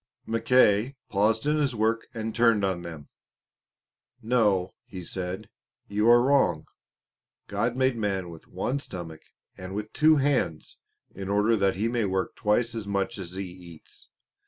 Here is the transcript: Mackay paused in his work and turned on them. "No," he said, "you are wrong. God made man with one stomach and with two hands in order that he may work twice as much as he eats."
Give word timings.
Mackay 0.25 0.95
paused 1.09 1.45
in 1.45 1.57
his 1.57 1.75
work 1.75 2.07
and 2.11 2.33
turned 2.33 2.65
on 2.65 2.81
them. 2.81 3.09
"No," 4.19 4.73
he 4.83 5.03
said, 5.03 5.47
"you 5.87 6.09
are 6.09 6.23
wrong. 6.23 6.65
God 7.45 7.75
made 7.75 7.95
man 7.97 8.31
with 8.31 8.47
one 8.47 8.79
stomach 8.79 9.21
and 9.59 9.75
with 9.75 9.93
two 9.93 10.15
hands 10.15 10.79
in 11.13 11.29
order 11.29 11.55
that 11.55 11.75
he 11.75 11.87
may 11.87 12.05
work 12.05 12.35
twice 12.35 12.73
as 12.73 12.87
much 12.87 13.19
as 13.19 13.33
he 13.33 13.45
eats." 13.45 14.09